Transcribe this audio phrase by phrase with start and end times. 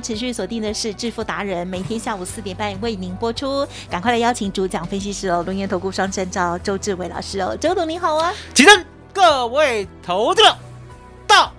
[0.00, 3.66] 持续锁定的是致富达人，每天下午四点半为您播出。
[3.90, 8.32] 赶快来邀请主讲分析师哦，龙岩投顾双证照周志伟老师哦，周董你好啊。
[8.54, 10.56] 起身，各位投资者，
[11.26, 11.52] 大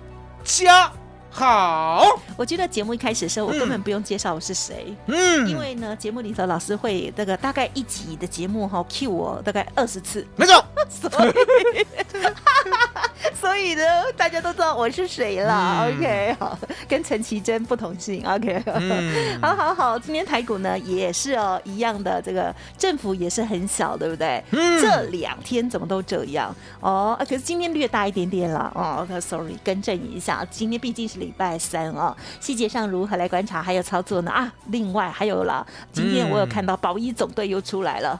[0.44, 0.92] 家
[1.34, 2.20] 好。
[2.36, 4.94] 我觉得节目一开始的时候，我根本不用介绍我是谁。
[5.06, 11.86] 嗯，因为呢，节目里头老师会这个大概一集的节目哈、cue 我大概二十次，没错， 所以
[13.40, 13.82] 所以呢，
[14.16, 15.86] 大家都知道我是谁了。
[15.86, 18.24] 嗯 OK，好，跟陈绮贞不同姓。
[18.26, 24.42] OK，、嗯好好好，今天台股呢也是哦一样的，这个政府也是很小，对不对？
[24.50, 27.16] 嗯这两天怎么都这样哦？
[27.18, 29.02] 啊可是今天略大一点点了哦。
[29.02, 32.14] OK，Sorry，更正一下，今天毕竟是礼拜三哦。
[32.40, 34.30] 细节上如何来观察还有操作呢？
[34.30, 38.18] 啊，另外还有了，今天我有看到保一总队又出来了，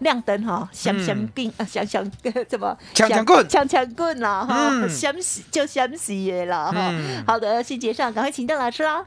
[0.00, 2.10] 亮灯哈，香香兵啊，香香
[2.48, 6.88] 怎么强强棍强强棍啦哈，嗯相喜就香喜耶了哈。
[6.92, 9.04] 嗯好的，细节上赶快请教老师啦。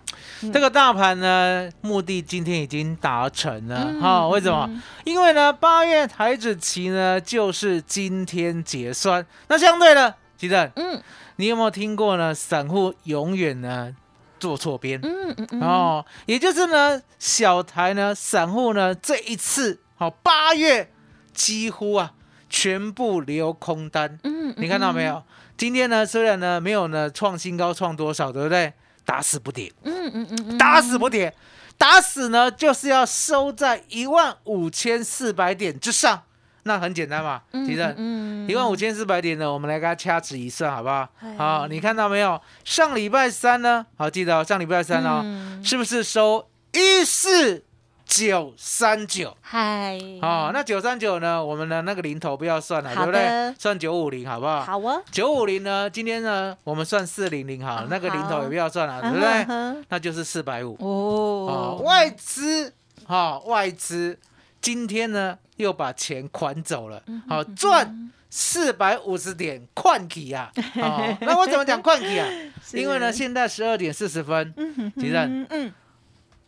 [0.53, 4.81] 这个大盘呢，目的今天已经达成了嗯哈、为什么嗯？
[5.03, 9.25] 因为呢，八月台子期呢就是今天结算。
[9.47, 11.01] 那相对的，其实嗯
[11.38, 12.33] 你有没有听过呢？
[12.33, 13.95] 散户永远呢
[14.39, 14.99] 做错边。
[15.01, 20.91] 嗯嗯嗯，哦，也就是呢，小台呢，散户呢，这一次好八月
[21.33, 22.13] 几乎啊
[22.49, 25.23] 全部留空单，嗯，你看到没有？
[25.57, 28.73] 今天呢，虽然呢没有呢创新高创多少，对不对？
[29.05, 30.11] 打死不跌，嗯？
[30.13, 31.33] 嗯嗯嗯，打死不跌，
[31.77, 36.23] 打死呢就是要收在一万五千四百点之上。
[36.63, 41.35] 那很简单嘛，嗯其实嗯一万五千四百点呢，我们来给它掐指一算，好不好哎？
[41.38, 42.40] 好，你看到没有？
[42.63, 47.63] 上礼拜三呢，好记得哦，上礼拜三哦，嗯是不是收一四
[48.06, 49.35] 九三九？
[49.41, 51.44] 嗨，哦，那九三九呢？
[51.44, 53.53] 我们的那个零头不要算了，对不对？
[53.57, 54.62] 算九五零好不好？
[54.62, 59.84] 好啊，九五零呢，今天呢，我们算四零零好了，那个零头也不要算了，对不对？
[59.90, 60.75] 那就是四百五。
[60.80, 62.74] 哦哦，，外资，
[63.07, 64.19] 哈、外资
[64.63, 70.50] 今天呢又把钱款走了，嗯好、赚四百五十点换起啊！
[70.81, 72.25] 哦，那我怎么讲换起啊？
[72.72, 74.53] 因为呢，现在十二点四十分，
[74.96, 75.74] 其实嗯嗯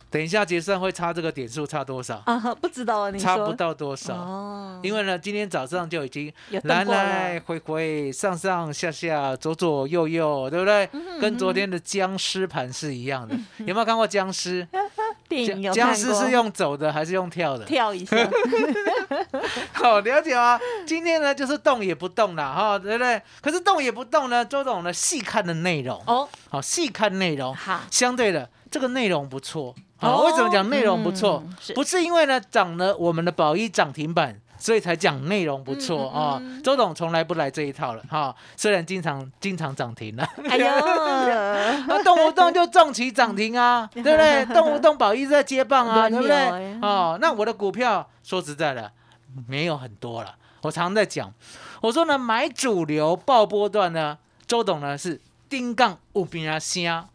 [0.08, 2.22] 等一下结算会差这个点数差多少？
[2.24, 4.14] 啊，不知道啊，你差不到多少。
[4.14, 10.88] 哦，因为呢，今天早上就已经来，来回回、上上下下、左左右右，对不对？
[10.92, 13.36] 嗯跟昨天的僵尸盘是一样的。
[13.58, 14.66] 有没有看过僵尸？
[15.28, 17.64] 电影有僵尸是用走的还是用跳的？
[17.64, 18.16] 跳一下，
[19.72, 20.58] 好，了解啊？
[20.86, 23.20] 今天呢就是动也不动了，哈，对不对？
[23.40, 29.74] 可是动也不动呢，周董呢细看的内容，哦，好，细看内容，好，相对的这个内容不错。
[30.00, 31.72] 哦好，为什么讲内容不错嗯是？
[31.72, 34.38] 不是因为呢涨了我们的宝一涨停板。
[34.58, 40.66] 所以才讲内容不错嗯啊、嗯嗯周董从来不来这一套了哈、虽然经常经常涨停了，哎呦，
[41.86, 44.44] 那 动不动就重旗涨停啊，对不对？
[44.54, 46.78] 动不动宝一直在接棒啊，对不对哎？
[46.82, 48.90] 哦，那我的股票说实在的，
[49.46, 50.34] 没有很多了。
[50.62, 51.32] 我常在讲，
[51.80, 57.06] 我说呢，买主流爆波段呢，周董呢是丁杠五边啊声啊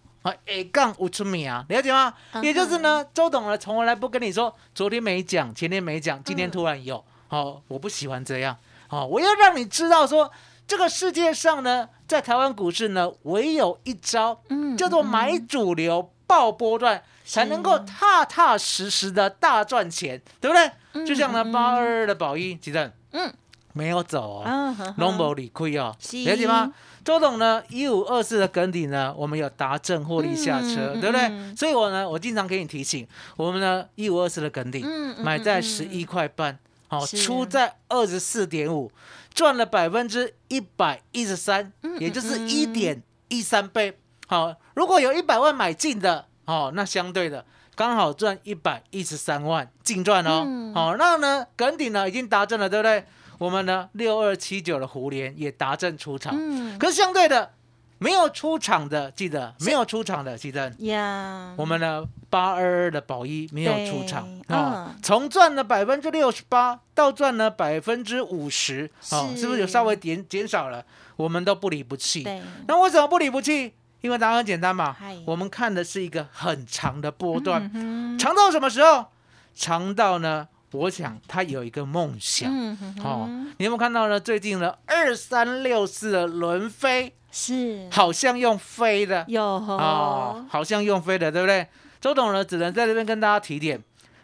[0.45, 2.13] ，A 杠五出名啊，了解吗？
[2.33, 7.03] 嗯也就是呢，周董呢从来不跟你说，昨天没讲，前天没讲，今天嗯突然有。
[7.31, 8.55] 哦，我不喜欢这样。
[8.89, 10.29] 哦，我要让你知道说，
[10.67, 20.55] 这个世界上呢，在台湾股市呢，唯有一招，嗯叫做买主流爆波段，才能够踏踏实实的大赚钱，对不
[20.93, 21.05] 对？
[21.05, 23.33] 就像呢嗯八二二的宝一，吉正，嗯，
[23.71, 26.73] 没有走哦，嗯哼哼龙博理亏哦，是了解吗？
[27.05, 31.21] 周董呢，一五二四的梗底呢，我们有达正获利下车，嗯对不对？
[31.29, 33.07] 嗯所以我呢，我经常给你提醒，
[33.37, 36.59] 我们呢一五二四的梗底、嗯嗯买在嗯十一块半。
[36.91, 38.91] 好、是出在二十四点五，
[39.33, 43.97] 赚了百分之一百一十三，也就是嗯一点一三倍。
[44.27, 47.45] 好、如果有一百万买进的，哦，那相对的
[47.75, 50.43] 刚好赚一百一十三万净赚哦。
[50.45, 53.05] 嗯好、那呢，耿鼎呢已经达阵了，对不对？
[53.37, 57.53] 我们呢六二七九的胡联也达阵出场，嗯可是相对的
[58.01, 70.83] 没有出场的，记得没有出场的，记得呀，我们的八二二的宝一没有出场对啊嗯，从赚了百分之六十八到赚了百分之五十，哦，是是不是有稍微减减少了？
[71.15, 72.23] 我们都不离不弃。
[72.23, 73.73] 对，那为什么不离不弃？
[74.01, 79.05] 因为答案很简单嘛嗨，我们看的是一个很长的波段，嗯长到什么时候？
[79.53, 80.47] 长到呢？
[80.71, 82.49] 我想他有一个梦想。
[82.51, 84.19] 嗯哼哼哦，你有没有看到呢？
[84.19, 91.65] 最近呢，二三六四的轮飞是好像用飞的，有哦，好像用飞的，对不对？
[91.99, 93.81] 周董呢，只能在这边跟大家提点，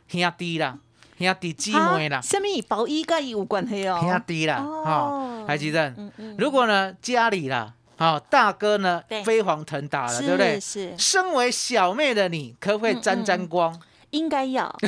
[0.07, 0.77] 兄弟啦，
[1.17, 3.99] 兄弟姊妹啦，什么保一跟有关系哦？
[4.01, 4.83] 兄弟啦，哦
[5.43, 5.93] 哈，台积电。
[5.97, 10.59] 嗯嗯，如果呢家里啦，啊大哥呢对飞黄腾达了，对不对？
[10.59, 13.79] 是是，身为小妹的你，可不可以沾嗯沾光？
[14.11, 14.73] 应该要，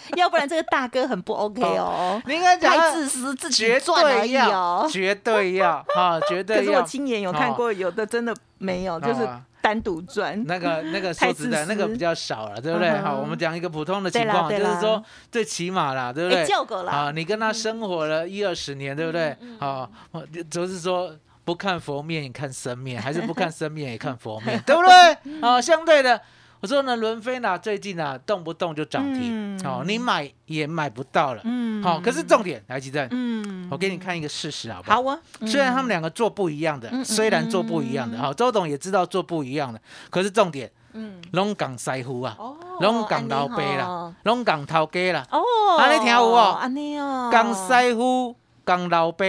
[0.16, 4.88] 要不然这个大哥很不 OK 哦，你应该讲太自私，自己绝赚而已对要，哦。
[4.90, 6.62] 绝对要，哈，绝对要。
[6.62, 10.42] 是我亲眼有看过，有的真的没有，就是啊单独赚。
[10.46, 12.90] 那个那个 太说实在，那个比较少了，对不对？
[13.00, 16.46] 好，我们讲一个普通的情况，就是说最起码啦，对不哎，对？
[16.46, 19.36] 叫狗啦，啊，你跟他生活了一二十年，对不对？
[19.60, 21.14] 好，我就是说
[21.44, 25.40] 不看佛面也看僧面，还是不看僧面也看佛面， 对不对？
[25.40, 26.20] 啊，相对的，
[26.62, 29.60] 我说呢，伦飞呢最近啊动不动就涨停，嗯。
[29.64, 31.82] 哦，你买也买不到了，嗯。
[31.82, 33.66] 好，可是重点来，吉正，嗯。
[33.68, 35.02] 我给你看一个事实好不好？
[35.02, 41.20] 好啊，虽然他们两个做不一样的，嗯虽然做不一样的，好，周董也知道做不一样的，可是重点，嗯。
[41.32, 45.42] 龙港腮胡啊，哦龙港老爸啦，龙港头家啦，哦，
[45.80, 46.36] 安尼听有无？
[46.36, 49.24] 安尼哦，港腮胡，港老爸，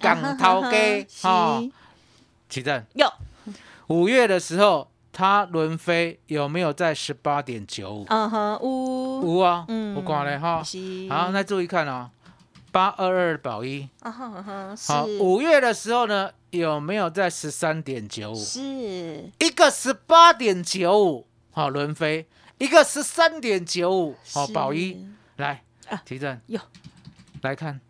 [0.00, 1.70] 港头家，哈，是
[2.48, 3.08] 奇正，有
[3.86, 8.06] 五月的时候，它轮飞有没有在十八点九五？
[8.08, 9.28] 嗯哼有。
[9.28, 10.62] 有啊，嗯我挂了哈。
[11.10, 12.10] 好，那注意看哦，
[12.72, 18.34] 八二二保一，啊哈好，五月的时候呢，有没有在十三点九五？
[18.34, 19.30] 是。
[19.38, 22.24] 一个十八点九五，好轮飞；
[22.56, 25.06] 一个十三点九五，好保一。
[25.36, 26.58] 来啊，提正有
[27.42, 27.80] 来看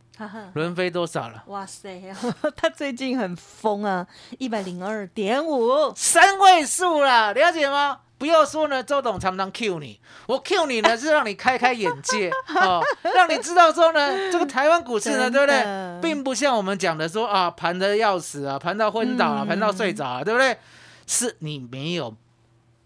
[0.55, 1.43] 轮飞多少了？
[1.47, 2.03] 哇塞，
[2.57, 4.07] 他最近很疯啊，
[4.39, 8.01] 一百零二点五，三位数了，了解吗？
[8.19, 16.11] 不要说呢，周董常常 Q 你，我 Q 你呢 是让你开开眼界哦，让你知道说呢，这个台湾股市呢，真对不的对？
[16.13, 20.57] 并不像我们讲的说啊，盘的要死啊，盘到昏倒啊，嗯盘到睡着啊，对不对？
[21.05, 22.15] 是你没有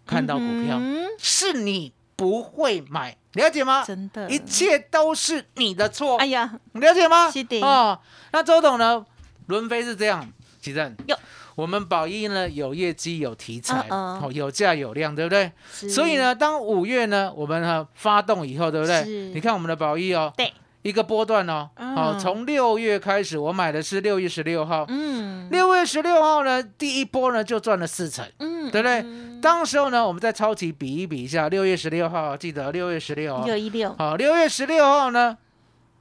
[0.07, 3.83] 看到股票，嗯是你不会买，了解吗？
[3.85, 7.31] 真的，一切都是你的错，哎呀，了解吗？
[7.31, 7.99] 是的哦，
[8.31, 9.05] 那周董呢？
[9.47, 10.27] 轮飞是这样，
[10.61, 11.17] 其正哟
[11.55, 15.51] 我们宝一呢有业绩有题材，哦有价有量，对不对？
[15.71, 19.03] 所以，呢，当五月呢我们呢发动以后，对不对？
[19.33, 20.53] 你看我们的宝一哦，对，
[20.87, 21.95] 一个波段哦，嗯。
[21.95, 25.49] 哦，从六月开始，我买的是六月十六号，嗯。
[25.49, 28.25] 六月十六号呢第一波呢就赚了四成。
[28.39, 29.01] 嗯对不对？
[29.01, 29.41] 嗯。
[29.41, 35.37] 当时候呢，我们再超级比一比一下，六月十六号，记得六月十六号，六一六，好，六月十六号呢，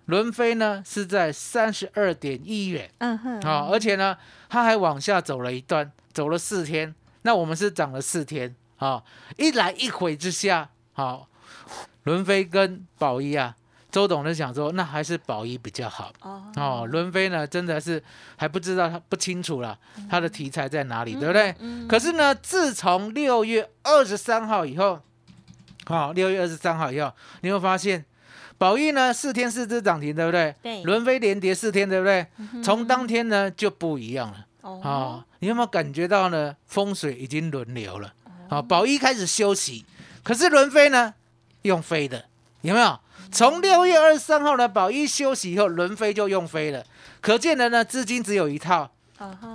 [0.06, 4.16] 轮飞呢是在三十二点一元，嗯哼，好、而且呢，
[4.48, 9.04] 它还往下走了一段，走了四天，那我们是涨了四天，好、
[9.36, 11.28] 一来一回之下，好、
[12.04, 13.54] 伦飞跟宝一啊，
[13.96, 16.12] 周董就想说，那还是宝一比较好。
[16.20, 18.02] 哦哦，轮飞呢真的是
[18.36, 19.78] 还不知道他不清楚了，
[20.10, 21.54] 他的题材在哪里，对不对？
[21.60, 25.00] 嗯可是呢，自从六月二十三号以后，
[25.86, 27.10] 好、六月二十三号以后，
[27.40, 28.04] 你会发现
[28.58, 30.54] 宝益呢四天四只涨停，对不对？
[30.62, 32.26] 对轮飞连跌四天，对不对？
[32.62, 34.46] 从当天呢就不一样了。
[34.60, 36.54] 哦哦，你有没有感觉到呢？
[36.66, 38.12] 风水已经轮流了。
[38.50, 39.86] 好、宝一开始休息，
[40.22, 41.14] 可是轮飞呢
[41.62, 42.26] 用飞的，
[42.60, 43.00] 有没有？
[43.36, 46.82] 从六月二十三号呢，宝一休息以后，轮飞就用飞了，
[47.20, 48.90] 可见的呢资金只有一套。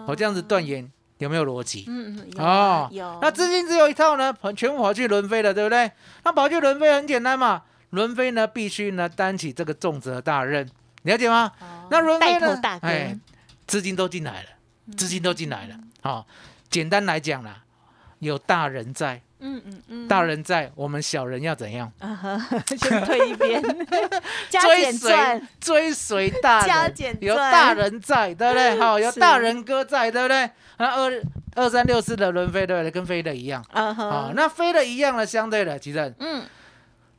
[0.05, 1.85] 我这样子断言有没有逻辑？
[1.87, 5.91] 嗯嗯有哦啊有，那资金只有一套呢，跑全部跑去轮飞了，对不对？
[6.23, 10.69] 那跑去轮飞很简单嘛，轮飞呢必须呢担起这个重责大任，
[11.01, 11.51] 了解吗？
[11.59, 13.17] 哦那轮飞呢哎，
[13.65, 14.49] 资金都进来了，
[14.95, 15.75] 资金都进来了。
[16.01, 16.27] 好、
[16.69, 17.63] 简单来讲啦，
[18.19, 21.91] 有大人在，嗯嗯嗯，大人在，我们小人要怎样？
[21.99, 23.61] 啊， 先退一边，
[24.49, 28.77] 加追减赚随，追随大人加减，有大人在，对不对？
[28.79, 30.49] 好，有大人哥在，对不对？
[30.77, 31.21] 那二
[31.55, 32.89] 二三六四的轮飞，对不对？
[32.91, 33.63] 跟飞的一样。
[33.71, 36.43] 啊啊、哈，那飞的一样了，相对的，其实嗯，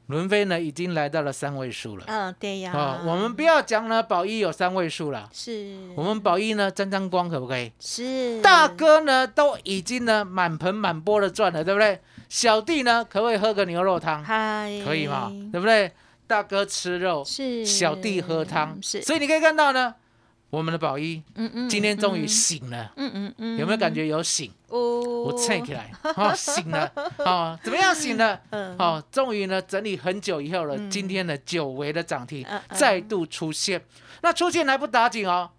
[0.07, 2.05] 轮飞呢已经来到了三位数了。
[2.09, 2.73] 嗯，对呀。
[2.73, 5.29] 啊，我们不要讲呢，宝一有三位数了。
[5.33, 7.71] 是，我们宝一呢沾沾光可不可以？
[7.79, 12.01] 是大哥呢都已经呢满盆满钵的赚了，对不对？
[12.33, 14.25] 小弟呢可不可以喝个牛肉汤？
[14.25, 15.31] 嗨，可以嘛？
[15.53, 15.93] 对不对？
[16.27, 17.63] 大哥吃肉，是。
[17.67, 19.95] 小弟喝汤，是，所以你可以看到呢，
[20.49, 24.51] 我们的宝一嗯嗯，今天终于醒了，嗯嗯嗯，有没有感觉有醒？
[24.69, 24.79] 哦，
[25.25, 28.41] 我蹭起来，哦，醒了， 哦，怎么样醒了？
[28.49, 30.89] 嗯，哦，终于呢整理很久以后了，嗯。
[30.91, 33.85] 今天的久违的涨停再度出现，
[34.23, 35.51] 那出现还不打紧哦，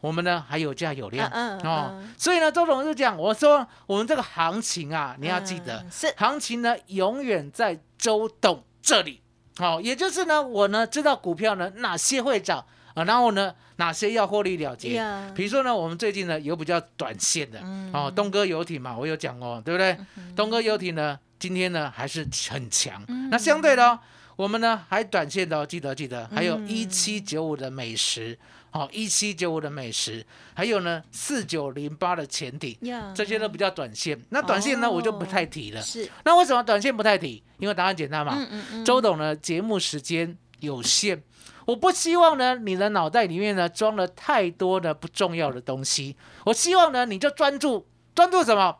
[0.00, 9.20] 我们呢还有价有量嗯嗯哦嗯，所以呢，周董就讲，我说我们这个行情啊，你要记得嗯，是行情呢永远在周董这里，
[9.58, 14.94] 好、也就是呢，我呢知道股票呢哪些会涨啊，然后呢哪些要获利了结。
[14.94, 19.96] 呀比如说呢，我们最近呢有比较短线的，嗯哦，东哥游艇嘛，我有讲哦，对不对？
[20.36, 23.02] 东哥游艇呢，今天呢还是很强。
[23.08, 23.98] 嗯那相对的、哦，
[24.36, 28.38] 我们呢还短线的、哦，记得记得，还有嗯一七九五的美食，
[28.76, 34.20] 哦，一七九五的美食，还有呢四九零八的前顶，呀，这些都比较短线。
[34.28, 35.80] 那短线呢，哦我就不太提了。
[35.80, 37.42] 是，那为什么短线不太提？
[37.58, 38.34] 因为答案简单嘛。
[38.36, 41.22] 嗯嗯嗯，周董呢，节目时间有限，
[41.64, 46.14] 我不希望呢你的脑袋里面呢装了太多的不重要的东西。
[46.44, 48.76] 我希望呢你就专注专注什么？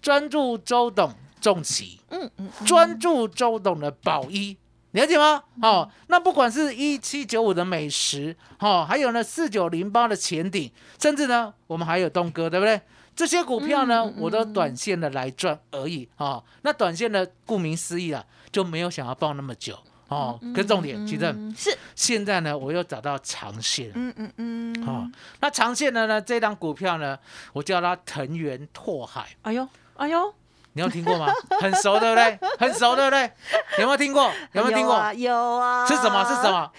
[0.00, 4.56] 专注周董重疾，嗯嗯，专注周董的宝一。
[4.92, 5.42] 了解吗？
[5.62, 10.70] 哦，那不管是一七九五的美食，哦，还有呢四九零八的前顶，
[11.00, 12.80] 甚至呢我们还有东哥，对不对？
[13.14, 16.42] 这些股票呢，嗯嗯嗯我都短线的来赚而已哦。
[16.62, 19.78] 那短线呢，顾名思义啊，就没有想要抱那么久
[20.08, 20.38] 哦。
[20.54, 25.10] 可是重点，其实嗯是，现在呢，我又找到长线嗯嗯嗯，哦。
[25.40, 27.18] 那长线的呢，这档股票呢，
[27.52, 30.34] 我叫它藤原拓海，哎呦哎呦，
[30.72, 31.32] 你有听过吗？
[31.60, 32.38] 很熟，对不对？
[32.58, 33.30] 很熟，对不对？
[33.78, 34.30] 有没有听过？
[34.52, 34.94] 有没有听过？
[34.94, 36.24] 啊有啊，是什么？
[36.24, 36.50] 是什？
[36.50, 36.70] 么？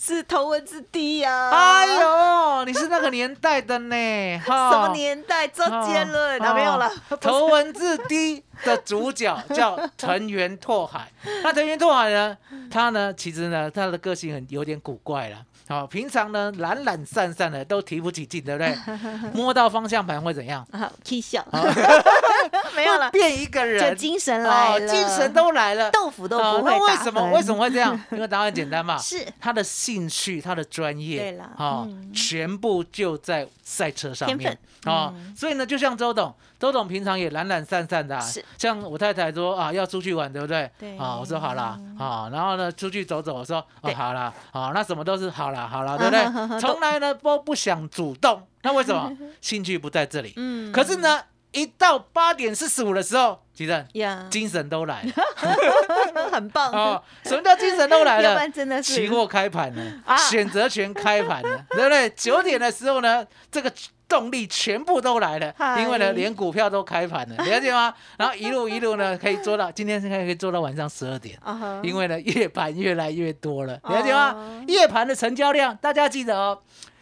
[0.00, 4.38] 是头文字 D 呀，哎呦，你是那个年代的呢？
[4.46, 5.48] 哈什么年代？
[5.48, 6.88] 周杰伦啊，没有了，
[7.20, 11.10] 头文字 D 的主角叫藤原拓海。
[11.42, 12.38] 那藤原拓海呢？
[12.70, 15.38] 他呢，其实呢，他的个性很有点古怪了。
[15.68, 18.76] 好、平常呢懒懒散散的，都提不起劲，对不对？
[19.34, 20.66] 摸到方向盘会怎样？
[20.72, 21.44] 啊，K 笑，
[22.74, 23.10] 没有了。
[23.10, 23.78] 会，变一个人。
[23.80, 25.90] 就人，精神来哦，了，精神都来了。
[25.90, 27.30] 豆腐都哦不会那为什么？
[27.32, 27.98] 为什么会这样？
[28.12, 29.26] 因为答案简单嘛，是。
[29.40, 32.12] 他的兴趣、他的专对业啦，哦，嗯。
[32.12, 34.38] 全部就在赛车上面。
[34.38, 34.50] 天
[34.84, 34.94] 分。
[34.94, 35.34] 哦嗯。
[35.36, 38.18] 所以呢，就像周董，周董平常也懒懒散散的
[38.56, 40.70] 像我太太说啊要出去玩，对不对？
[40.78, 46.24] 对啊，我说好啦，啊，然后呢出去走走，我说哦好啦，啊那什么都是好啦好啦， 对不对？
[46.60, 49.10] 从来呢都不想主动，那为什么？
[49.40, 50.32] 兴趣不在这里。
[50.36, 51.22] 嗯可是呢，
[51.52, 57.02] 一到八点四十五的时候，其正呀，精神都来了很棒哦。
[57.24, 58.48] 什么叫精神都来了？
[58.50, 62.10] 真的是期货开盘了，啊选择权开盘了，对不对？
[62.10, 63.72] 九点的时候呢，这个
[64.08, 67.94] 动力全部都来了，因为呢，连股票都开盘了， 了解吗？
[68.16, 71.38] 然后一路一路呢，可以做到今天现在可以做到晚上十二点。
[71.82, 74.64] 因为呢，夜盘越来越多了，了解吗哦？
[74.66, 76.58] 夜盘的成交量，大家记得哦。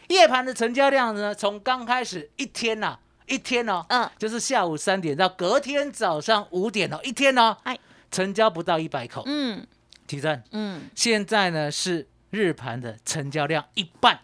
[0.08, 7.78] 夜盘的成交量呢，从刚开始一天呐、一天哦，嗯，就是下午三点到隔天早上五点哦，一天哦哎，
[8.10, 9.22] 成交不到一百口。
[9.26, 9.66] 嗯
[10.06, 14.20] 提正，嗯，现在呢是日盘的成交量一半，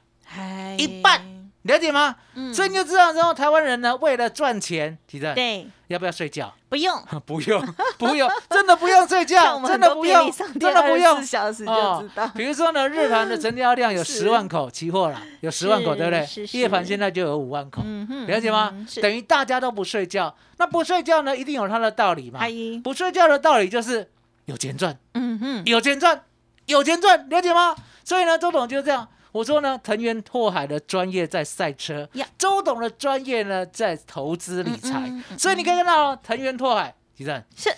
[0.78, 1.20] 一半
[1.62, 2.16] 了解吗？
[2.34, 6.52] 嗯所以你就知道之后台湾人呢为了赚钱，提正对，要不要睡觉？
[6.68, 6.94] 不用，
[7.26, 7.64] 不用，
[7.98, 11.24] 不用，真的不用睡觉， 真的不用真的不用24。
[11.26, 18.86] 小时就哦知道，比如说呢，日盘的成交量有十万口期货啦，有十万口，是对不对夜盘现在就有五万口，嗯了解吗嗯？
[19.00, 22.40] 等于大家都不睡觉，那不睡觉呢，一定有它的道理嘛。
[22.82, 24.10] 不睡觉的道理就是
[24.46, 26.22] 有钱赚，嗯哼，有钱赚，
[26.66, 27.76] 有钱赚，了解吗？
[28.04, 29.06] 所以呢，周董就这样。
[29.32, 35.00] 我说呢，藤原拓海的专业在赛车呀，周董的专业呢在投资理财。
[35.00, 37.74] 嗯嗯嗯，嗯所以你可以看到哦藤原拓海，其实是。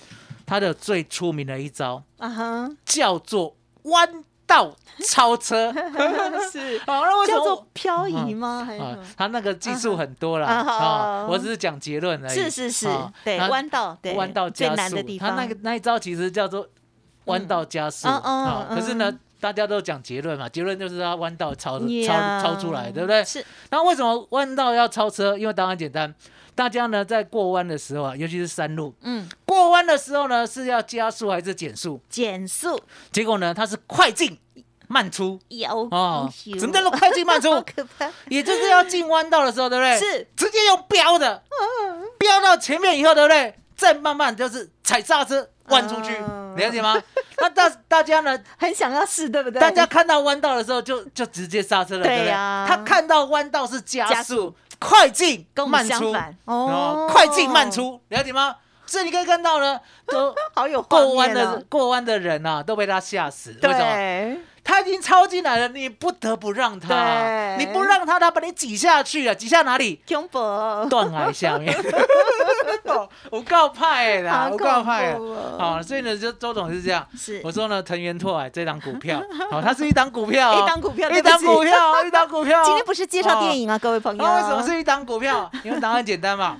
[0.46, 5.72] 他的最出名的一招啊哈，叫做弯道超车。
[6.52, 6.78] 是。
[6.80, 7.38] 好， 那为什么？
[7.38, 8.62] 叫做漂移吗？
[8.66, 8.98] 还是啊？
[9.16, 12.34] 他那个技术很多啦啊啊，我只是讲结论而已。
[12.34, 12.88] 是是是。
[12.88, 14.76] 啊，对，弯道，对，弯道最加速。
[14.76, 16.68] 难的地，方，他那个那一招其实叫做
[17.24, 18.06] 弯道加速。
[18.06, 18.66] 嗯嗯啊。
[18.68, 23.22] 嗯可是呢，大家都讲结论嘛，结论就是他弯道超超呀超出来，对不对？
[23.22, 25.36] 是，那为什么弯道要超车？
[25.36, 26.14] 因为答案简单，
[26.54, 32.00] 大家呢在过弯的时候啊，尤其是山路嗯，过弯的时候呢，是要加速还是减速？
[32.08, 32.80] 减速
[33.12, 34.38] 结果呢，它是快进
[34.88, 36.26] 慢出有哦。
[36.32, 37.60] 咻什么叫做快进慢出 好？
[37.60, 39.98] 可怕，也就是要进弯道的时候，对不对？
[39.98, 41.42] 是直接用飙的，
[42.18, 43.54] 飙到前面以后，对不对？
[43.76, 46.94] 再慢慢就是踩刹车弯出去，嗯了解吗？
[47.44, 48.38] 那大大家呢？
[48.58, 49.60] 很想要试，对不对？
[49.60, 52.24] 大家看到弯道的时候就就直接刹车了，对不对？
[52.24, 56.12] 对呀他看到弯道是加加速速，快进跟我慢出，
[56.46, 58.56] 哦哦，，快进慢，出，了解吗？
[58.86, 63.50] 所以你可以看到呢，都 好有过弯的过弯的人啊、都被他吓死。
[63.62, 64.36] 为什么？
[64.64, 70.02] 对，他已经抄进来了，你不得不让他，你不让他，他把你挤下去啊，挤下哪里？
[70.08, 70.38] 恐怖，
[70.88, 71.72] 断崖下面，
[73.30, 75.18] 我告派的我告派的。
[75.18, 77.06] 恐怖哦好，所以呢，就周总是这样。
[77.16, 82.64] 是我说呢，藤原拓海这档股票，好，它是一档股票哦，一档股票一档股票，一档股票哦。
[82.64, 84.24] 今天不是介绍电影啊，各位朋友。
[84.24, 85.50] 那为什么是一档股票？
[85.62, 86.56] 因为答案简单嘛。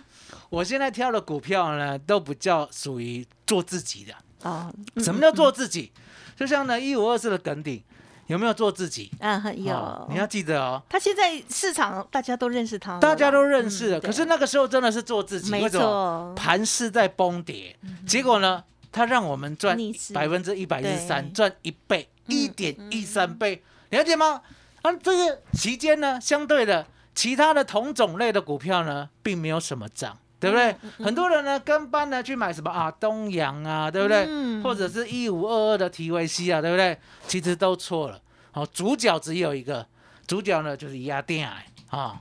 [0.51, 4.15] 我现在挑的股票呢，都不叫属于做自己的。
[4.49, 4.71] 啊？
[4.99, 5.91] 什么叫做自己？
[6.37, 7.83] 就像呢，一五二四的梗顶，
[8.29, 9.11] 有没有做自己？
[9.21, 10.81] 嗯，哦有，你要记得哦。
[10.89, 15.69] 他现在市场大家都认识他，大家都认识了，嗯可是那个时候真的是做自己，没？
[15.69, 17.77] 错，盘势在崩跌，
[18.07, 18.63] 结果呢，
[18.93, 19.77] 他让我们赚
[20.13, 24.41] 百分之一百一十三，对赚一倍，一点一三倍，了解吗？
[24.83, 30.19] 啊，这个期间呢，相对的其他的同种类的股票呢，并没有什么涨。
[30.45, 31.05] 对不对？
[31.05, 34.27] 很多人呢跟班呢去买什么啊东阳啊，对不对？
[34.29, 34.63] 嗯。
[34.63, 36.99] 或者是一五二二的提维 C 啊，对不对？
[37.27, 38.21] 其实都错了。
[38.53, 39.87] 好、主角只有一个，
[40.27, 41.49] 主角呢就是压电
[41.91, 42.21] 啊，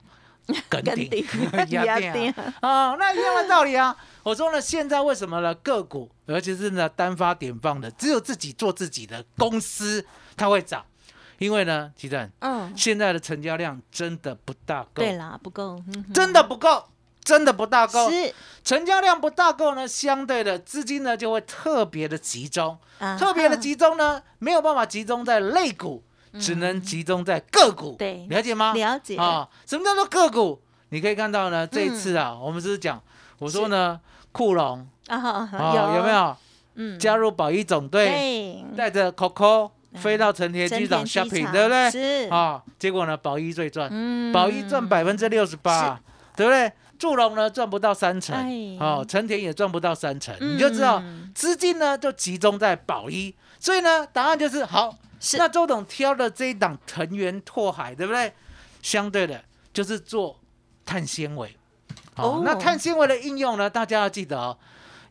[0.70, 1.10] 梗顶
[1.52, 3.96] 跟顶压压电电啊，那一样的道理啊。
[4.24, 5.54] 我说呢，现在为什么呢？
[5.56, 10.06] 个股，尤其是呢单发点放的，只有自己做自己的公司，
[10.38, 10.84] 它会涨，
[11.40, 16.84] 因为呢，其实嗯，现在的成交量真的不大够，对啦，不够，嗯真的不够，
[17.24, 18.10] 真的不大够。
[18.10, 18.34] 是。
[18.64, 26.02] 成交量不大够呢，相对的资金呢就会特别的集中，啊特别的集中呢没有办法集中在类股，
[26.40, 27.98] 只能集中在个股。
[28.30, 28.74] 了解吗？
[28.74, 29.18] 了解。
[29.18, 30.62] 啊，什么叫做个股？
[30.90, 33.02] 你可以看到呢，这一次啊，我们只是讲，
[33.40, 34.00] 我说呢，
[34.32, 34.88] 库龙。
[35.08, 36.04] 啊有。
[36.04, 36.10] 没？
[36.10, 36.38] 有？
[36.76, 41.52] 嗯，加入保一总队，对，带着 Coco 飞到成田机场 shopping，场。
[41.52, 41.92] 对不对？
[41.92, 44.32] 是，啊，结果呢，保一最赚，嗯。
[44.32, 46.00] 保一赚百分之六十八，
[46.38, 46.72] 对不对？
[47.04, 54.98] 祝融呢赚不到三成哎，哦，成田也赚不到三成，你就知道嗯资金呢就集中在宝一，所以呢，答案就是好。
[55.20, 58.32] 是那周董挑的这一档藤原拓海，对不对？
[58.82, 60.40] 相对的就是做
[60.86, 61.54] 碳纤维。
[62.16, 64.58] 哦哦，那碳纤维的应用呢，大家要记得哦，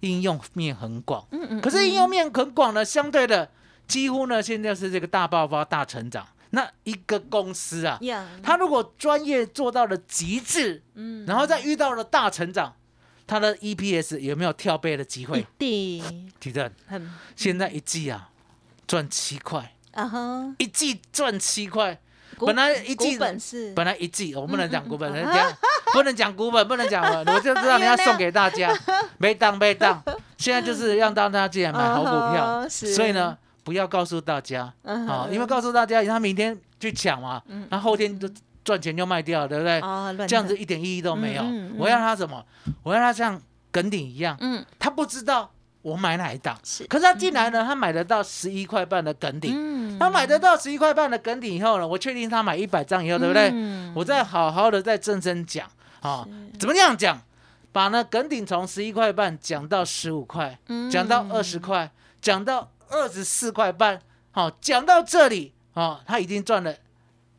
[0.00, 1.26] 应用面很广。
[1.30, 3.50] 嗯嗯可是应用面很广呢，相对的
[3.86, 6.26] 几乎呢现在是这个大爆发、大成长。
[6.54, 7.98] 那一个公司啊，
[8.42, 11.24] 他，如果专业做到了极致，嗯。
[11.26, 12.74] 然后再遇到了大成长，
[13.26, 15.46] 他的 EPS 有没有跳倍的机一会？
[15.58, 16.32] 定。
[16.38, 17.10] 提正，很。
[17.34, 18.28] 现在一季啊
[18.86, 21.98] 赚七块，啊哈，一季赚七块。
[22.38, 23.72] 本来一季股本是。
[23.74, 25.56] 本来一季我不能讲股本，嗯人家
[25.94, 28.70] 不能讲股本，不能讲了，我就知道你要送给大家，
[29.16, 30.02] 没当没当。
[30.36, 38.28] 现在就是让大家进来买好股票所以呢，不要告诉大家嗯啊，因为告诉大家，他明天去抢嘛，他后天就
[38.64, 39.80] 赚钱就卖掉，对不对？
[40.26, 41.44] 这样子一点意义都没有。
[41.76, 42.44] 我要他什么？
[42.82, 44.64] 我要他像耿鼎一样，嗯。
[44.78, 45.50] 他不知道
[45.82, 49.98] 我买哪一档，是，可是他进来呢，他买得到十一块半的耿鼎，嗯。
[49.98, 53.50] 他买得到十一块半的耿鼎以后呢，我确定他买一百张以后，对不对？
[53.52, 53.92] 嗯。
[53.94, 55.68] 我再好好的再正声讲
[56.00, 56.26] 啊，
[56.58, 57.20] 怎么样讲？
[57.72, 60.90] 把那耿鼎从十一块半讲到十五块，嗯。
[60.90, 64.00] 讲到二十块，讲到二十四块半，
[64.30, 66.74] 好，讲到这里啊，他已经赚了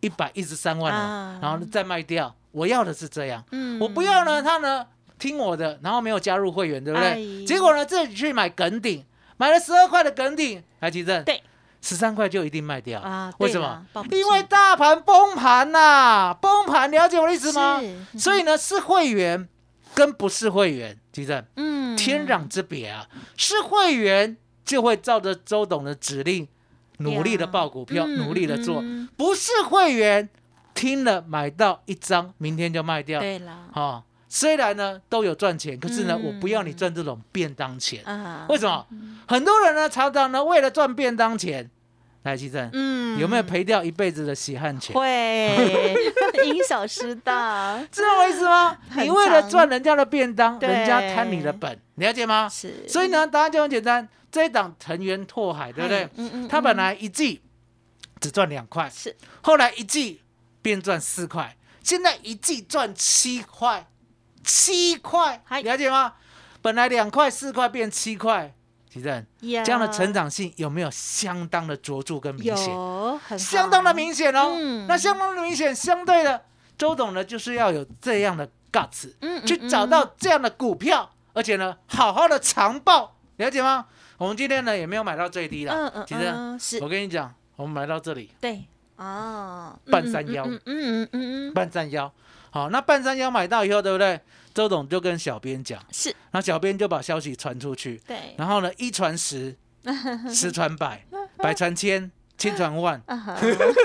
[0.01, 2.35] 一百一十三万了啊，然后再卖掉。
[2.51, 3.79] 我要的是这样，嗯。
[3.79, 4.85] 我不要呢，他呢
[5.17, 7.13] 听我的，然后没有加入会员，对不哎。
[7.13, 7.45] 对？
[7.45, 9.05] 结果呢自己去买梗顶，
[9.37, 11.41] 买了十二块的梗顶，来提正，对，
[11.81, 12.99] 十三块就一定卖掉。
[12.99, 13.85] 啊为什么？
[14.11, 17.79] 因为大盘崩盘呐，崩盘，了解我的意思吗？
[18.11, 18.19] 是。
[18.19, 19.47] 所以呢，是会员
[19.95, 21.83] 跟不是会员，提正，嗯。
[21.95, 23.07] 天壤之别啊！
[23.37, 24.35] 是会员
[24.65, 26.47] 就会照着周董的指令，
[26.97, 30.29] 努力的报股票，嗯努力的做；嗯不是会员，
[30.73, 33.19] 听了买到一张，明天就卖掉。
[33.19, 33.67] 对啦。
[33.73, 36.23] 哦，虽然呢都有赚钱，可是呢，嗯。
[36.25, 38.03] 我不要你赚这种便当钱。
[38.05, 38.87] 啊为什么？
[39.27, 41.69] 很多人呢，常常呢为了赚便当钱，
[42.23, 44.95] 来，奇正，嗯有没有赔掉一辈子的血汗钱？
[44.95, 45.95] 会
[46.45, 47.77] 因小失大？
[47.91, 48.77] 知道我意思吗？
[48.95, 52.47] 你为了长赚人家的便当，人家贪你的本，了解吗？
[52.49, 56.09] 是，所以呢，答案就很简单，这一档藤原拓海，对不对哎？
[56.15, 57.41] 嗯嗯他本来一季
[58.19, 60.21] 只赚两块，是后来一季
[60.61, 63.85] 变赚四块，现在一季赚七块，
[64.43, 66.13] 七块，嗨了解吗？
[66.61, 68.55] 本来两块四块变七块，
[68.93, 72.69] 其正这这样的成长性有没有相当的卓著跟明显？
[72.71, 74.53] 有很相当的明显哦。
[74.55, 74.85] 嗯。
[74.87, 76.39] 那相当的明显，相对的，
[76.77, 83.87] 周董呢就是要有这样的 guts，嗯嗯去找到这样的股票，而且呢好好的长报，了解吗？
[84.19, 85.91] 我们今天呢也没有买到最低嗯了。
[85.95, 86.79] 嗯其实嗯，是。
[86.83, 88.29] 我跟你讲，我们买到这里。
[88.39, 88.63] 对。
[88.97, 90.45] 哦，半山腰。
[90.45, 92.13] 嗯嗯嗯嗯嗯，半山腰。
[92.53, 94.19] 好，那半山腰买到以后，对不对？
[94.53, 96.15] 周董就跟小编讲，是。
[96.29, 99.55] 那小编就把消息传出去，对，然后呢，一传十，
[100.31, 101.03] 十传百，
[101.37, 103.01] 百传千，千传万，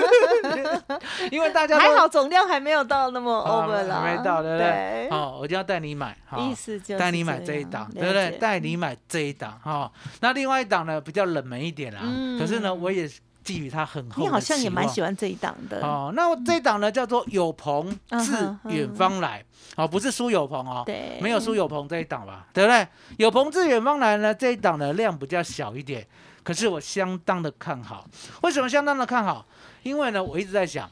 [1.31, 5.09] 因为大家都还好总量还没有到那么啊 over 啦，还没到，对不对？
[5.09, 8.29] 好，我就要带你买，好意思就是带你买这一样档，对不对？
[8.29, 8.37] 解。
[8.37, 9.91] 带你买这一档，哈。
[10.21, 12.01] 那另外一档呢，比较冷门一点啦，
[12.39, 13.09] 可是呢，嗯我也
[13.43, 15.15] 寄予他很厚你好像也蛮喜欢。
[15.15, 19.43] 这一档的，哦，那这一档呢叫做有朋自远方来，
[19.75, 22.87] 哦，不是苏有朋哦，对，没有苏有朋这一档吧，对不对？
[23.17, 26.05] 有朋自远方来呢，这一档的量比较小一点，
[26.43, 28.07] 可是我相当的看好。
[28.43, 29.45] 为什么相当的看好？
[29.83, 30.89] 因为呢，我一直在想，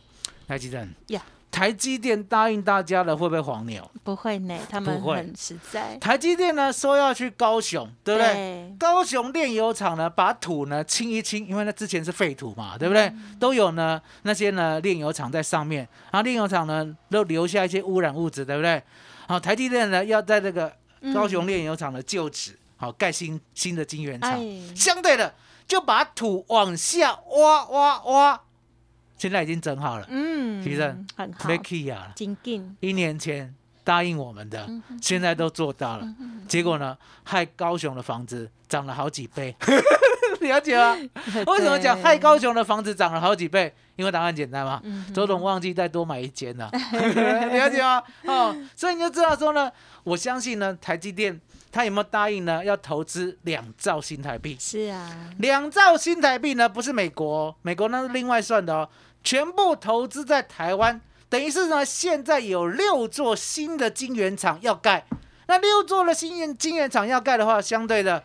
[0.47, 1.21] 来，吉正呀
[1.57, 3.89] 台积电答应大家了，会不会黄牛？
[4.03, 8.31] 不会呢，他们很实在，台积电呢说要去高雄，对不对？
[8.31, 8.75] 对？
[8.77, 13.11] 高雄炼油厂呢，把土呢清一清，因为那之前是废土嘛，对不对？
[13.39, 15.79] 都有呢那些呢炼油厂在上面，
[16.11, 18.79] 然后炼油厂呢都留下一些污染物质，对不对？
[19.27, 20.71] 好，台积电呢要在这个
[21.11, 25.33] 高雄炼油厂的旧址，好盖新新的晶圆厂，哎，相对的
[25.67, 28.41] 就把土往下挖挖挖，
[29.17, 30.82] 现在已经整好了嗯，其实
[31.15, 32.13] 很好，没 key 啊，
[32.80, 33.53] 一年前
[33.88, 36.06] 答应我们的，嗯现在都做到了。
[36.45, 39.56] 结果呢，害高雄的房子涨了好几倍，
[40.41, 40.97] 了解吗？
[41.47, 43.73] 为什么讲害高雄的房子涨了好几倍？
[43.95, 46.69] 因为答案简单嘛，嗯周董忘记再多买一间了，
[47.50, 48.04] 了解吗？
[48.26, 49.71] 哦，所以你就知道说呢，
[50.04, 51.39] 我相信呢，台积电
[51.71, 52.62] 他有没有答应呢？
[52.65, 58.89] 要投资两兆新台币，是啊，两兆新台币呢，不是美国、哦，美国那是另外算的哦，
[59.23, 65.05] 全部投资在台湾，等于是呢，现在有六座新的晶圆厂要盖，
[65.47, 68.23] 那六座的新晶晶圆厂要盖的话，相对的，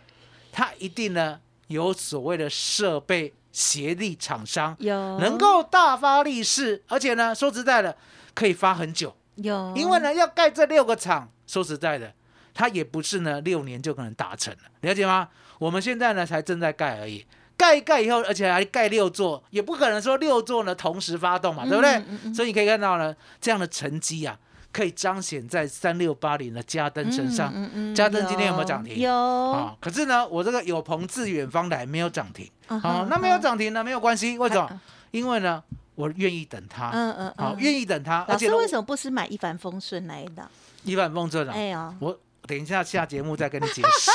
[0.53, 5.19] 它一定呢有所谓的设备协力厂商，有。
[5.19, 7.97] 能够大发利市，而且呢，说实在的，
[8.35, 12.15] 可以发很久，有，因为呢，要盖这六个厂，说实在的，
[12.55, 15.29] 它也不是呢六年就可能达成了，了解吗？
[15.59, 17.25] 我们现在呢才正在盖而已，
[17.57, 22.35] 盖一盖以后，而且还盖六座，也不可能说六座呢同时发动嘛，对不对？
[22.35, 24.37] 所以你可以看到呢，这样的成绩啊，
[24.73, 27.53] 可以彰显在三六八零的嘉登身上。
[27.55, 28.99] 嗯嗯嘉登今天有没有涨停？
[28.99, 34.67] 有，啊、可是呢，我这个有朋自远方来没有涨停，啊哦，那没有涨停呢没有关系，为什么？
[34.71, 34.81] 嗯？
[35.11, 35.63] 因为呢，
[35.95, 40.49] 我愿意等它，嗯嗯好，嗯，愿意等它，而老师且为什么不是买一帆风顺来的？
[40.85, 44.11] 一帆风顺啊，哎呀，我等一下下节目再跟你解释。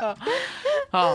[0.90, 1.14] 好，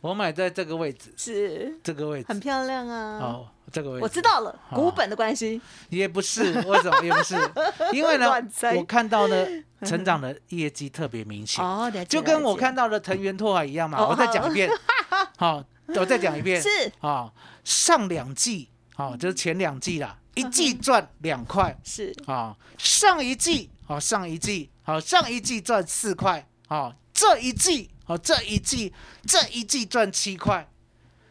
[0.00, 1.78] 我买在这个位置，是。
[1.82, 2.26] 这个位置。
[2.28, 3.18] 很，漂亮啊。
[3.18, 5.60] 好，这个位置，我知道了，股本的关系。
[5.88, 7.02] 也不是，为什么？
[7.02, 7.36] 也不是？
[7.92, 8.30] 因为呢，
[8.76, 9.46] 我看到呢，
[9.82, 13.98] 成长的业绩特别明显，哦，就跟我看到的藤原拓海一样嘛。
[13.98, 14.70] 哦我再讲一遍，
[15.38, 16.68] 好，我再讲一遍，是。
[17.00, 17.32] 啊，
[17.64, 28.92] 上两季，好，就是前两季啦，一季赚两块，是，啊，上一季好，上一季好，上一季赚四块，好，这一季好，这一季
[29.26, 30.68] 这一季赚七块，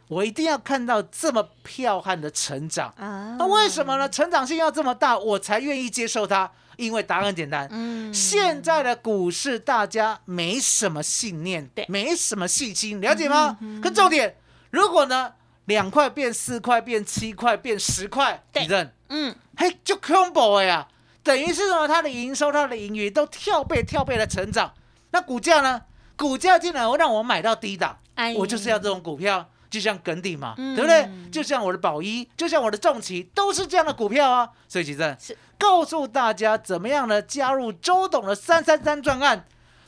[0.07, 2.93] 我一定要看到这么彪悍的成长。
[2.97, 4.09] 啊那为什么呢？
[4.09, 6.51] 成长性要这么大，我才愿意接受它。
[6.75, 13.59] 因为答案简单，嗯，现在的股市大家没什么信念对，没什么信心，了解吗？
[13.79, 14.35] 可重点，
[14.71, 15.33] 如果呢
[15.65, 18.91] 两块变四块，变七块，变十块，对你认？
[19.09, 20.87] 嗯，嘿，就 combo 了呀，
[21.23, 24.73] 等于是呢，它的营收、它的盈余都跳倍、跳倍的成长。
[25.11, 25.81] 那股价呢？
[26.15, 31.09] 股价竟然会让我买到低档，哎我就是要这种股票，就像耿鼎嘛，嗯对不对？
[31.31, 34.47] 就像我的宝一，就像我的重旗，都是这样的股票啊。
[34.67, 35.17] 所以其实
[35.57, 37.19] 告诉大家怎么样呢？
[37.19, 39.45] 加入周董的三三三专案，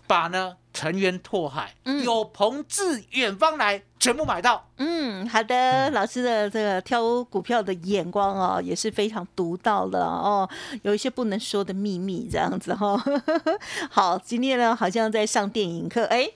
[0.07, 4.67] 把呢藤原拓海、嗯有朋自远方来全部买到。
[4.77, 10.47] 嗯，好的，老师的这个挑股票的眼光哦，也是非常独到的哦，
[10.83, 13.01] 有一些不能说的秘密这样子哈、哦。
[13.89, 16.29] 好，今天呢好像在上电影课，哎，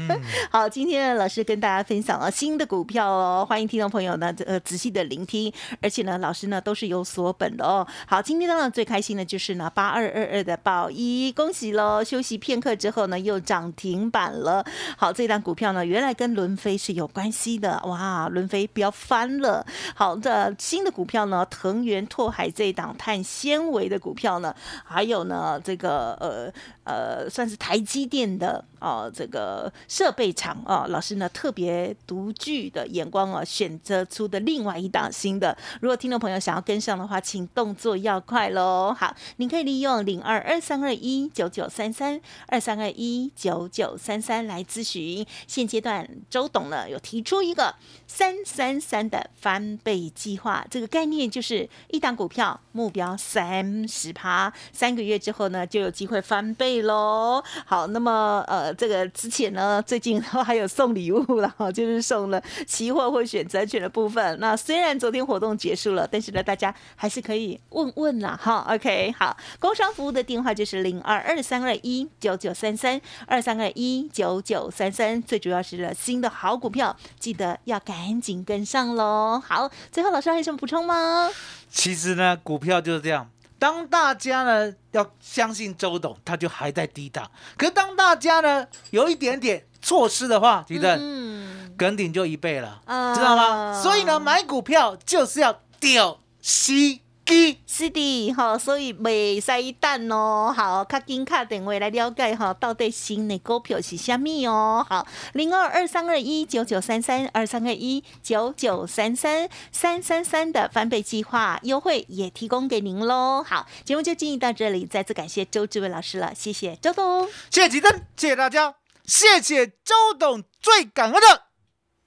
[0.52, 7.84] 好，今天呢老师跟大家分享了新的股票哦，欢迎听众朋友呢呃仔细的聆听，而且呢老师呢都是有所本的哦。
[8.06, 12.04] 好，今天呢最开心的就是呢八二二二的宝一，恭喜喽！
[12.04, 14.64] 休息片刻之后呢又涨停板了。
[14.96, 19.64] 好，这档股票呢原来跟伦飞是有关系的，哇，伦飞飙翻了。
[19.94, 26.52] 好的，新的股票呢，藤原拓海这一档碳纤维的股票呢，还有呢这个呃
[26.86, 35.56] 呃算是台积电的哦，这个设备厂哦，老师呢特别独具的眼光哦，选择出的另外一档新的。
[35.80, 38.94] 如果听众朋友想要跟上的话，请动作要快喽。
[38.96, 45.26] 好，您可以利用零二二三二一九九三三二三二一九九三三来咨询。
[45.48, 47.74] 现阶段周董呢有提出一个
[48.06, 57.42] 三三三的翻倍计划，这个概念就是一档股票目标三十趴，三个月之后呢就有机会翻倍喽。
[57.64, 64.38] 好，那么呃，这个之前呢，最近还有送礼物了哈， 就是送了期货或选择权的部分。
[64.40, 68.66] 那虽然昨天活动结束了，但是呢，大家还是可以问问啦哈。
[68.70, 79.42] OK，好，工商服务的电话就是零二二三二一九九三三二三二一九九三三，最主要是新的好股票，记得要赶紧跟上喽。
[79.44, 81.30] 好，最后老师还有什么补充吗？
[81.68, 83.28] 其实呢，股票就是这样。
[83.58, 87.30] 当大家呢要相信周董，他就还在低档。
[87.56, 93.82] 可是当大家呢有一点点措施的话，记得嗯，梗顶就一倍了，啊知道吗？
[93.82, 97.58] 所以呢，买股票就是要丢西基。
[97.66, 100.54] 是的，哈，所以袂使等哦。
[100.56, 104.86] 好，卡紧卡电话来了解哈，到底新的股票是虾米哦。
[104.88, 113.42] 好，零二二三二一九九三三二三二一九九三三三三三的翻倍计划优惠也提供给您喽。
[113.42, 117.28] 好，节目就进行到这里，再次感谢周志伟老师了，谢谢周董。
[117.50, 121.42] 谢谢吉登，谢谢大家，谢谢周董，最感恩的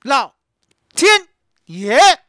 [0.02, 0.34] 老
[0.96, 1.28] 天
[1.66, 2.29] 爷。